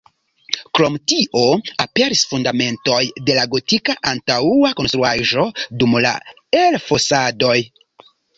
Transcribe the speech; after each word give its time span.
Krom 0.77 0.93
tio 1.11 1.41
aperis 1.83 2.23
fundamentoj 2.31 3.01
de 3.27 3.35
la 3.41 3.43
gotika 3.51 3.97
antaŭa 4.13 4.73
konstruaĵo 4.81 5.45
dum 5.83 5.95
la 6.09 6.17
elfosadoj. 6.63 7.57